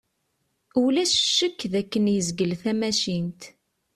Ulac 0.83 1.13
ccekk 1.23 1.59
d 1.71 1.73
akken 1.81 2.05
yezgel 2.15 2.51
tamacint. 2.61 3.41